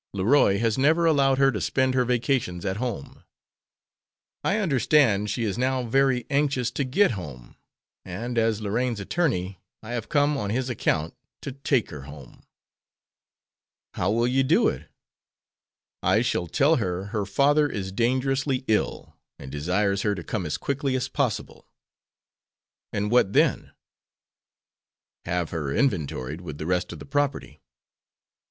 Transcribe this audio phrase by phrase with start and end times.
[0.13, 3.23] Leroy has never allowed her to spend her vacations at home.
[4.43, 7.55] I understand she is now very anxious to get home,
[8.03, 12.47] and, as Lorraine's attorney, I have come on his account to take her home."
[13.93, 14.89] "How will you do it?"
[16.01, 20.57] "I shall tell her her father is dangerously ill, and desires her to come as
[20.57, 21.67] quickly as possible."
[22.91, 23.71] "And what then?"
[25.25, 27.61] "Have her inventoried with the rest of the property."